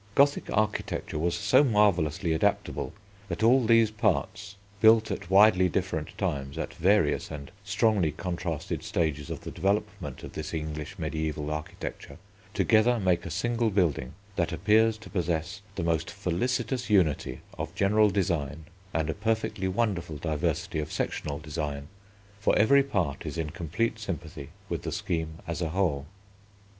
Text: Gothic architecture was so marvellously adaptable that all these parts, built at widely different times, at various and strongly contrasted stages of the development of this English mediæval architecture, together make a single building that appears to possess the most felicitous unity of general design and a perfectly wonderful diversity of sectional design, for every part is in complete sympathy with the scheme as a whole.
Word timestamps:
Gothic 0.15 0.49
architecture 0.51 1.19
was 1.19 1.35
so 1.35 1.63
marvellously 1.63 2.33
adaptable 2.33 2.91
that 3.27 3.43
all 3.43 3.63
these 3.67 3.91
parts, 3.91 4.55
built 4.79 5.11
at 5.11 5.29
widely 5.29 5.69
different 5.69 6.17
times, 6.17 6.57
at 6.57 6.73
various 6.73 7.29
and 7.29 7.51
strongly 7.63 8.11
contrasted 8.11 8.81
stages 8.81 9.29
of 9.29 9.41
the 9.41 9.51
development 9.51 10.23
of 10.23 10.33
this 10.33 10.55
English 10.55 10.97
mediæval 10.97 11.51
architecture, 11.53 12.17
together 12.55 12.99
make 12.99 13.27
a 13.27 13.29
single 13.29 13.69
building 13.69 14.15
that 14.37 14.51
appears 14.51 14.97
to 14.97 15.09
possess 15.11 15.61
the 15.75 15.83
most 15.83 16.09
felicitous 16.09 16.89
unity 16.89 17.41
of 17.59 17.75
general 17.75 18.09
design 18.09 18.65
and 18.95 19.07
a 19.07 19.13
perfectly 19.13 19.67
wonderful 19.67 20.17
diversity 20.17 20.79
of 20.79 20.91
sectional 20.91 21.37
design, 21.37 21.89
for 22.39 22.57
every 22.57 22.81
part 22.81 23.23
is 23.23 23.37
in 23.37 23.51
complete 23.51 23.99
sympathy 23.99 24.49
with 24.67 24.81
the 24.81 24.91
scheme 24.91 25.37
as 25.45 25.61
a 25.61 25.69
whole. 25.69 26.07